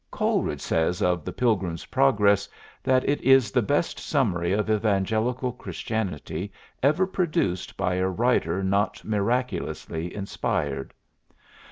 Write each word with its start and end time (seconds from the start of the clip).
Coleridge 0.09 0.61
says 0.61 1.03
of 1.03 1.23
the 1.23 1.31
"Pilgrim's 1.31 1.85
Progress" 1.85 2.49
that 2.81 3.07
it 3.07 3.21
is 3.21 3.51
the 3.51 3.61
best 3.61 3.99
summary 3.99 4.51
of 4.51 4.67
evangelical 4.67 5.51
Christianity 5.51 6.51
ever 6.81 7.05
produced 7.05 7.77
by 7.77 7.93
a 7.97 8.07
writer 8.07 8.63
not 8.63 9.05
miraculously 9.05 10.11
inspired. 10.15 10.91